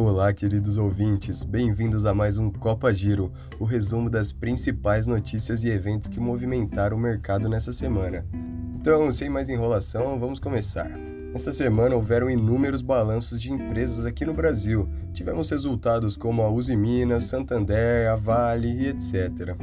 Olá, 0.00 0.32
queridos 0.32 0.78
ouvintes, 0.78 1.42
bem-vindos 1.42 2.06
a 2.06 2.14
mais 2.14 2.38
um 2.38 2.52
Copa 2.52 2.94
Giro, 2.94 3.32
o 3.58 3.64
resumo 3.64 4.08
das 4.08 4.30
principais 4.30 5.08
notícias 5.08 5.64
e 5.64 5.68
eventos 5.68 6.08
que 6.08 6.20
movimentaram 6.20 6.96
o 6.96 7.00
mercado 7.00 7.48
nessa 7.48 7.72
semana. 7.72 8.24
Então, 8.80 9.10
sem 9.10 9.28
mais 9.28 9.50
enrolação, 9.50 10.16
vamos 10.20 10.38
começar. 10.38 10.88
Nessa 11.32 11.50
semana 11.50 11.96
houveram 11.96 12.30
inúmeros 12.30 12.80
balanços 12.80 13.40
de 13.40 13.52
empresas 13.52 14.06
aqui 14.06 14.24
no 14.24 14.32
Brasil. 14.32 14.88
Tivemos 15.12 15.50
resultados 15.50 16.16
como 16.16 16.42
a 16.42 16.48
Uzi 16.48 16.76
Minas, 16.76 17.24
Santander, 17.24 18.08
a 18.08 18.14
Vale 18.14 18.68
e 18.68 18.86
etc. 18.86 19.56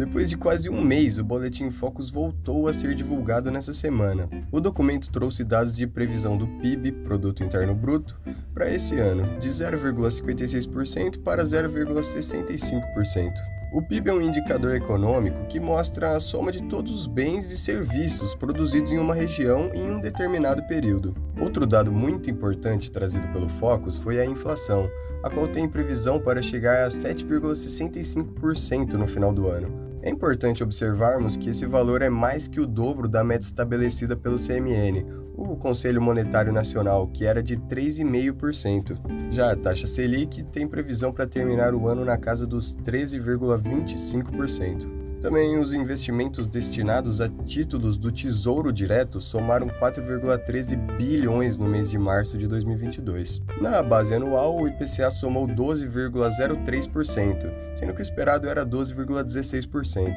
Depois 0.00 0.28
de 0.30 0.36
quase 0.38 0.70
um 0.70 0.80
mês, 0.80 1.18
o 1.18 1.24
Boletim 1.24 1.70
Focus 1.70 2.08
voltou 2.08 2.66
a 2.66 2.72
ser 2.72 2.94
divulgado 2.94 3.50
nessa 3.50 3.74
semana. 3.74 4.30
O 4.50 4.58
documento 4.58 5.10
trouxe 5.10 5.44
dados 5.44 5.76
de 5.76 5.86
previsão 5.86 6.38
do 6.38 6.46
PIB, 6.46 6.90
Produto 6.90 7.44
Interno 7.44 7.74
Bruto, 7.74 8.18
para 8.54 8.74
esse 8.74 8.98
ano, 8.98 9.38
de 9.38 9.50
0,56% 9.50 11.22
para 11.22 11.44
0,65%. 11.44 13.34
O 13.74 13.82
PIB 13.82 14.08
é 14.08 14.14
um 14.14 14.22
indicador 14.22 14.74
econômico 14.74 15.44
que 15.44 15.60
mostra 15.60 16.16
a 16.16 16.20
soma 16.20 16.50
de 16.50 16.62
todos 16.62 16.94
os 16.94 17.04
bens 17.04 17.52
e 17.52 17.58
serviços 17.58 18.34
produzidos 18.34 18.92
em 18.92 18.98
uma 18.98 19.14
região 19.14 19.70
em 19.74 19.90
um 19.90 20.00
determinado 20.00 20.62
período. 20.62 21.14
Outro 21.38 21.66
dado 21.66 21.92
muito 21.92 22.30
importante 22.30 22.90
trazido 22.90 23.28
pelo 23.28 23.50
Focus 23.50 23.98
foi 23.98 24.18
a 24.18 24.24
inflação, 24.24 24.88
a 25.22 25.28
qual 25.28 25.46
tem 25.46 25.68
previsão 25.68 26.18
para 26.18 26.40
chegar 26.40 26.86
a 26.86 26.88
7,65% 26.88 28.94
no 28.94 29.06
final 29.06 29.30
do 29.30 29.46
ano. 29.46 29.89
É 30.02 30.08
importante 30.08 30.62
observarmos 30.62 31.36
que 31.36 31.50
esse 31.50 31.66
valor 31.66 32.00
é 32.00 32.08
mais 32.08 32.48
que 32.48 32.60
o 32.60 32.66
dobro 32.66 33.06
da 33.06 33.22
meta 33.22 33.44
estabelecida 33.44 34.16
pelo 34.16 34.36
CMN, 34.36 35.04
o 35.36 35.56
Conselho 35.56 36.00
Monetário 36.00 36.52
Nacional, 36.52 37.06
que 37.08 37.26
era 37.26 37.42
de 37.42 37.56
3,5%. 37.56 38.98
Já 39.30 39.52
a 39.52 39.56
taxa 39.56 39.86
Selic 39.86 40.42
tem 40.44 40.66
previsão 40.66 41.12
para 41.12 41.26
terminar 41.26 41.74
o 41.74 41.86
ano 41.88 42.04
na 42.04 42.16
casa 42.16 42.46
dos 42.46 42.74
13,25%. 42.76 44.99
Também 45.20 45.58
os 45.58 45.74
investimentos 45.74 46.46
destinados 46.46 47.20
a 47.20 47.28
títulos 47.28 47.98
do 47.98 48.10
Tesouro 48.10 48.72
Direto 48.72 49.20
somaram 49.20 49.68
4,13 49.68 50.96
bilhões 50.96 51.58
no 51.58 51.68
mês 51.68 51.90
de 51.90 51.98
março 51.98 52.38
de 52.38 52.48
2022. 52.48 53.42
Na 53.60 53.82
base 53.82 54.14
anual, 54.14 54.56
o 54.56 54.66
IPCA 54.66 55.10
somou 55.10 55.46
12,03%, 55.46 57.52
sendo 57.78 57.92
que 57.92 58.00
o 58.00 58.02
esperado 58.02 58.48
era 58.48 58.64
12,16%. 58.64 60.16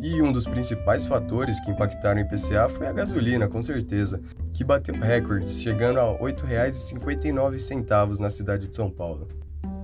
E 0.00 0.20
um 0.20 0.32
dos 0.32 0.46
principais 0.46 1.06
fatores 1.06 1.60
que 1.60 1.70
impactaram 1.70 2.20
o 2.20 2.24
IPCA 2.24 2.68
foi 2.68 2.88
a 2.88 2.92
gasolina, 2.92 3.46
com 3.46 3.62
certeza, 3.62 4.20
que 4.52 4.64
bateu 4.64 4.96
recordes, 4.96 5.60
chegando 5.60 6.00
a 6.00 6.10
R$ 6.10 6.18
8,59 6.18 8.18
na 8.18 8.30
cidade 8.30 8.66
de 8.66 8.74
São 8.74 8.90
Paulo. 8.90 9.28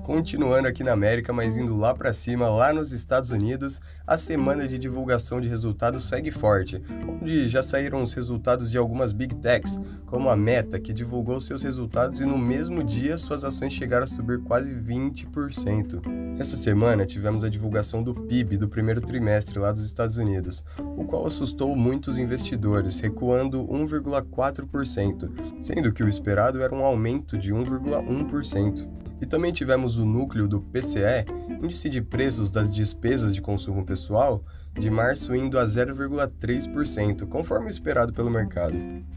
Continuando 0.07 0.69
aqui 0.69 0.85
na 0.85 0.93
América, 0.93 1.33
mas 1.33 1.57
indo 1.57 1.77
lá 1.77 1.93
para 1.93 2.13
cima, 2.13 2.49
lá 2.49 2.73
nos 2.73 2.93
Estados 2.93 3.33
Unidos, 3.33 3.81
a 4.07 4.17
semana 4.17 4.69
de 4.69 4.79
divulgação 4.79 5.41
de 5.41 5.49
resultados 5.49 6.05
segue 6.05 6.31
forte, 6.31 6.81
onde 7.09 7.49
já 7.49 7.61
saíram 7.61 8.01
os 8.01 8.13
resultados 8.13 8.71
de 8.71 8.79
algumas 8.79 9.11
big 9.11 9.35
techs, 9.35 9.81
como 10.07 10.31
a 10.31 10.37
Meta, 10.37 10.79
que 10.79 10.93
divulgou 10.93 11.41
seus 11.41 11.65
resultados 11.65 12.21
e 12.21 12.25
no 12.25 12.39
mesmo 12.39 12.85
dia 12.85 13.19
suas 13.19 13.43
ações 13.43 13.73
chegaram 13.73 14.05
a 14.05 14.07
subir 14.07 14.41
quase 14.43 14.73
20%. 14.73 16.01
Essa 16.39 16.57
semana 16.57 17.05
tivemos 17.05 17.43
a 17.43 17.49
divulgação 17.49 18.01
do 18.01 18.15
PIB 18.15 18.59
do 18.59 18.69
primeiro 18.69 19.01
trimestre 19.01 19.59
lá 19.59 19.73
dos 19.73 19.85
Estados 19.85 20.19
Unidos, 20.19 20.65
o 20.79 21.05
qual 21.05 21.27
assustou 21.27 21.75
muitos 21.75 22.17
investidores, 22.17 23.01
recuando 23.01 23.67
1,4%, 23.67 25.59
sendo 25.59 25.93
que 25.93 26.05
o 26.05 26.09
esperado 26.09 26.63
era 26.63 26.73
um 26.73 26.85
aumento 26.85 27.37
de 27.37 27.53
1,1%. 27.53 29.06
E 29.21 29.27
também 29.27 29.53
tivemos 29.53 29.97
o 29.97 30.05
núcleo 30.05 30.47
do 30.47 30.61
PCE, 30.61 31.25
Índice 31.63 31.89
de 31.89 32.03
Preços 32.03 32.51
das 32.51 32.75
Despesas 32.75 33.35
de 33.35 33.41
Consumo 33.41 33.85
Pessoal, 33.85 34.45
de 34.79 34.91
março 34.91 35.35
indo 35.35 35.59
a 35.59 35.65
0,3%, 35.65 37.27
conforme 37.27 37.71
esperado 37.71 38.13
pelo 38.13 38.31
mercado. 38.31 38.75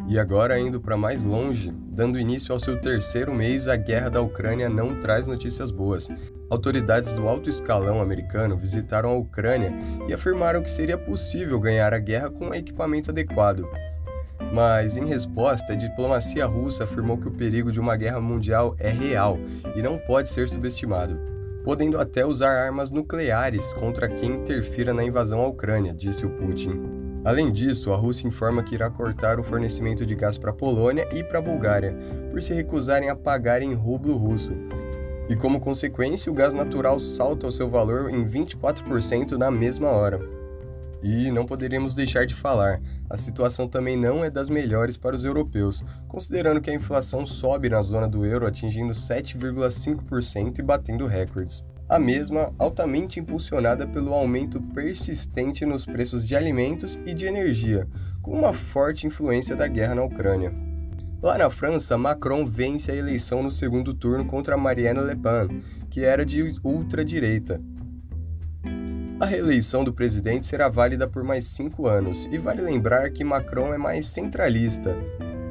E 0.08 0.18
agora, 0.18 0.60
indo 0.60 0.80
para 0.80 0.96
mais 0.96 1.24
longe, 1.24 1.74
dando 1.92 2.20
início 2.20 2.54
ao 2.54 2.60
seu 2.60 2.80
terceiro 2.80 3.34
mês, 3.34 3.68
a 3.68 3.76
guerra 3.76 4.10
da 4.10 4.22
Ucrânia 4.22 4.70
não 4.70 5.00
traz 5.00 5.28
notícias 5.28 5.70
boas. 5.70 6.08
Autoridades 6.50 7.14
do 7.14 7.28
alto 7.28 7.50
escalão 7.50 8.02
americano 8.02 8.58
visitaram 8.58 9.10
a 9.10 9.18
Ucrânia 9.18 9.72
e 10.08 10.14
afirmaram 10.14 10.64
que 10.64 10.72
seria 10.72 10.98
possível 10.98 11.60
ganhar 11.60 11.94
a 11.94 12.00
guerra 12.00 12.32
com 12.32 12.54
equipamento 12.54 13.12
adequado. 13.12 13.68
Mas, 14.52 14.98
em 14.98 15.06
resposta, 15.06 15.74
a 15.74 15.76
diplomacia 15.76 16.46
russa 16.46 16.84
afirmou 16.84 17.18
que 17.18 17.28
o 17.28 17.32
perigo 17.32 17.72
de 17.72 17.80
uma 17.80 17.96
guerra 17.96 18.20
mundial 18.20 18.76
é 18.80 18.90
real 18.90 19.38
e 19.76 19.82
não 19.82 19.98
pode 19.98 20.30
ser 20.30 20.50
subestimado, 20.50 21.20
podendo 21.64 22.00
até 22.00 22.26
usar 22.26 22.66
armas 22.66 22.90
nucleares 22.90 23.74
contra 23.76 24.10
quem 24.10 24.32
interfira 24.32 24.94
na 24.94 25.04
invasão 25.04 25.42
à 25.42 25.48
Ucrânia, 25.48 25.94
disse 25.94 26.26
o 26.26 26.30
Putin. 26.32 26.82
Além 27.24 27.52
disso, 27.52 27.92
a 27.92 27.98
Rússia 27.98 28.28
informa 28.28 28.64
que 28.64 28.74
irá 28.74 28.90
cortar 28.90 29.40
o 29.40 29.44
fornecimento 29.44 30.06
de 30.06 30.16
gás 30.16 30.38
para 30.38 30.52
a 30.52 30.56
Polônia 30.56 31.08
e 31.14 31.24
para 31.24 31.40
a 31.40 31.42
Bulgária, 31.42 31.96
por 32.32 32.42
se 32.42 32.54
recusarem 32.54 33.10
a 33.10 33.16
pagar 33.16 33.62
em 33.62 33.74
rublo 33.74 34.16
russo. 34.16 34.54
E 35.28 35.36
como 35.36 35.60
consequência, 35.60 36.32
o 36.32 36.36
gás 36.36 36.56
natural 36.56 37.00
salta 37.00 37.46
o 37.46 37.52
seu 37.52 37.70
valor 37.70 38.10
em 38.10 38.26
24% 38.26 39.34
na 39.34 39.52
mesma 39.52 39.90
hora. 39.90 40.39
E 41.02 41.32
não 41.32 41.46
poderíamos 41.46 41.94
deixar 41.94 42.26
de 42.26 42.36
falar, 42.36 42.82
a 43.10 43.18
situação 43.18 43.68
também 43.68 43.96
não 43.96 44.24
é 44.24 44.30
das 44.30 44.50
melhores 44.50 44.98
para 44.98 45.16
os 45.16 45.24
europeus, 45.24 45.84
considerando 46.08 46.60
que 46.60 46.70
a 46.70 46.74
inflação 46.74 47.26
sobe 47.26 47.70
na 47.70 47.82
zona 47.82 48.08
do 48.08 48.26
euro 48.26 48.46
atingindo 48.46 48.92
7,5% 48.92 50.60
e 50.60 50.62
batendo 50.62 51.08
recordes. 51.08 51.64
A 51.88 51.98
mesma 51.98 52.54
altamente 52.60 53.20
impulsionada 53.20 53.88
pelo 53.88 54.14
aumento 54.14 54.62
persistente 54.62 55.66
nos 55.66 55.86
preços 55.86 56.28
de 56.28 56.36
alimentos 56.36 57.00
e 57.06 57.14
de 57.14 57.26
energia, 57.26 57.88
com 58.22 58.32
uma 58.32 58.54
forte 58.54 59.08
influência 59.08 59.56
da 59.56 59.68
guerra 59.68 59.96
na 59.96 60.04
Ucrânia. 60.04 60.54
Lá 61.22 61.38
na 61.38 61.50
França, 61.50 61.98
Macron 61.98 62.46
vence 62.46 62.92
a 62.92 62.96
eleição 62.96 63.42
no 63.42 63.52
segundo 63.52 63.94
turno 63.94 64.26
contra 64.26 64.56
Marianne 64.56 65.02
Le 65.02 65.16
Pen, 65.16 65.62
que 65.90 66.02
era 66.02 66.26
de 66.26 66.60
ultradireita, 66.64 67.60
a 69.20 69.26
reeleição 69.26 69.84
do 69.84 69.92
presidente 69.92 70.48
será 70.48 70.70
válida 70.70 71.06
por 71.06 71.24
mais 71.24 71.46
cinco 71.46 71.88
anos, 71.88 72.28
e 72.32 72.38
vale 72.38 72.62
lembrar 72.62 73.10
que 73.10 73.24
Macron 73.24 73.74
é 73.74 73.78
mais 73.78 74.08
centralista. 74.08 74.96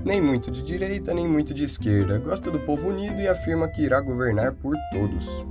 Nem 0.05 0.23
muito 0.23 0.51
de 0.51 0.63
direita, 0.63 1.13
nem 1.13 1.29
muito 1.29 1.53
de 1.53 1.65
esquerda, 1.65 2.19
gosta 2.19 2.51
do 2.51 2.61
povo 2.61 2.89
unido 2.89 3.21
e 3.21 3.29
afirma 3.29 3.69
que 3.69 3.83
irá 3.83 4.01
governar 4.01 4.53
por 4.53 4.75
todos. 4.91 5.45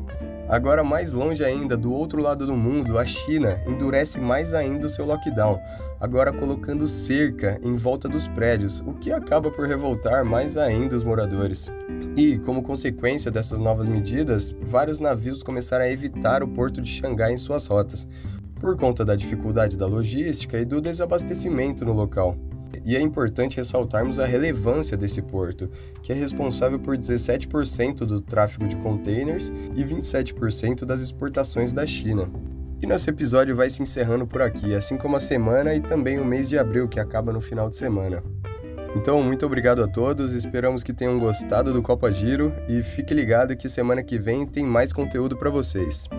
Agora, 0.50 0.84
mais 0.84 1.12
longe 1.12 1.44
ainda, 1.44 1.78
do 1.78 1.94
outro 1.94 2.22
lado 2.22 2.46
do 2.46 2.56
mundo, 2.56 2.98
a 2.98 3.06
China 3.06 3.62
endurece 3.68 4.20
mais 4.20 4.54
ainda 4.54 4.88
o 4.88 4.90
seu 4.90 5.06
lockdown, 5.06 5.60
agora 6.00 6.32
colocando 6.32 6.88
cerca 6.88 7.60
em 7.62 7.76
volta 7.76 8.08
dos 8.08 8.28
prédios, 8.30 8.80
o 8.88 8.94
que 8.94 9.12
acaba 9.12 9.52
por 9.52 9.68
revoltar 9.68 10.26
mais 10.26 10.58
ainda 10.58 10.96
os 10.96 11.04
moradores. 11.04 11.70
E, 12.18 12.40
como 12.40 12.64
consequência 12.64 13.30
dessas 13.30 13.60
novas 13.60 13.88
medidas, 13.88 14.50
vários 14.60 15.00
navios 15.00 15.44
começaram 15.44 15.86
a 15.86 15.90
evitar 15.90 16.42
o 16.42 16.48
porto 16.48 16.82
de 16.82 16.90
Xangai 16.90 17.32
em 17.32 17.38
suas 17.38 17.68
rotas, 17.68 18.08
por 18.60 18.76
conta 18.76 19.06
da 19.06 19.16
dificuldade 19.16 19.78
da 19.78 19.86
logística 19.86 20.58
e 20.58 20.66
do 20.66 20.82
desabastecimento 20.82 21.86
no 21.86 21.94
local. 21.94 22.36
E 22.84 22.96
é 22.96 23.00
importante 23.00 23.58
ressaltarmos 23.58 24.20
a 24.20 24.26
relevância 24.26 24.98
desse 24.98 25.22
porto, 25.22 25.70
que 26.02 26.12
é 26.12 26.16
responsável 26.16 26.80
por 26.80 26.98
17% 26.98 27.98
do 27.98 28.20
tráfego 28.20 28.68
de 28.68 28.76
containers 28.78 29.50
e 29.76 29.84
27% 29.84 30.86
das 30.86 31.02
exportações 31.02 31.72
da 31.72 31.86
China. 31.86 32.28
E 32.82 32.88
nosso 32.88 33.08
episódio 33.12 33.56
vai 33.56 33.70
se 33.70 33.84
encerrando 33.84 34.26
por 34.26 34.42
aqui, 34.42 34.74
assim 34.74 34.98
como 34.98 35.16
a 35.16 35.20
semana 35.20 35.76
e 35.76 35.82
também 35.82 36.20
o 36.20 36.26
mês 36.26 36.50
de 36.50 36.58
abril, 36.58 36.88
que 36.88 37.00
acaba 37.00 37.32
no 37.32 37.42
final 37.42 37.70
de 37.70 37.76
semana. 37.76 38.24
Então, 38.98 39.22
muito 39.22 39.46
obrigado 39.46 39.84
a 39.84 39.88
todos, 39.88 40.34
esperamos 40.34 40.82
que 40.82 40.92
tenham 40.92 41.20
gostado 41.20 41.72
do 41.72 41.84
Copa 41.84 42.12
Giro 42.12 42.52
e 42.68 42.82
fique 42.82 43.14
ligado 43.14 43.56
que 43.56 43.70
semana 43.70 44.04
que 44.04 44.18
vem 44.18 44.44
tem 44.44 44.66
mais 44.66 44.92
conteúdo 44.92 45.38
para 45.38 45.52
vocês. 45.52 46.10